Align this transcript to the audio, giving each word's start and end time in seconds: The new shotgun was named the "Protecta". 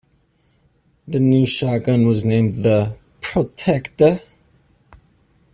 The 1.07 1.19
new 1.19 1.45
shotgun 1.45 2.07
was 2.07 2.25
named 2.25 2.55
the 2.63 2.97
"Protecta". 3.21 4.23